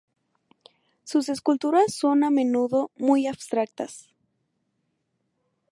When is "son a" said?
1.93-2.31